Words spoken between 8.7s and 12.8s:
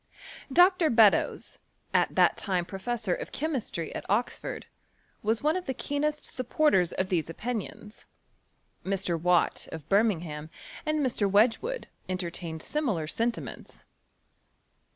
Mr.Watt, of Birmingham, and Mr. Wedge wood, entertained